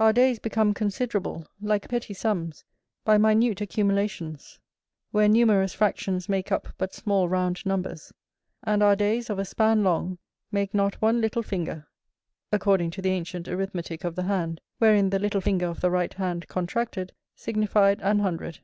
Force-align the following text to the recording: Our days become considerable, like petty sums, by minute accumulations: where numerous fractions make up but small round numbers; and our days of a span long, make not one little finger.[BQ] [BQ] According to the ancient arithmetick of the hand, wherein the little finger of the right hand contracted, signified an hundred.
Our 0.00 0.12
days 0.12 0.40
become 0.40 0.74
considerable, 0.74 1.46
like 1.60 1.88
petty 1.88 2.12
sums, 2.14 2.64
by 3.04 3.16
minute 3.16 3.60
accumulations: 3.60 4.58
where 5.12 5.28
numerous 5.28 5.72
fractions 5.72 6.28
make 6.28 6.50
up 6.50 6.70
but 6.78 6.92
small 6.92 7.28
round 7.28 7.64
numbers; 7.64 8.12
and 8.64 8.82
our 8.82 8.96
days 8.96 9.30
of 9.30 9.38
a 9.38 9.44
span 9.44 9.84
long, 9.84 10.18
make 10.50 10.74
not 10.74 11.00
one 11.00 11.20
little 11.20 11.44
finger.[BQ] 11.44 11.82
[BQ] 11.84 11.86
According 12.50 12.90
to 12.90 13.02
the 13.02 13.10
ancient 13.10 13.46
arithmetick 13.46 14.02
of 14.02 14.16
the 14.16 14.24
hand, 14.24 14.60
wherein 14.78 15.10
the 15.10 15.20
little 15.20 15.40
finger 15.40 15.68
of 15.68 15.80
the 15.80 15.92
right 15.92 16.14
hand 16.14 16.48
contracted, 16.48 17.12
signified 17.36 18.00
an 18.02 18.18
hundred. 18.18 18.58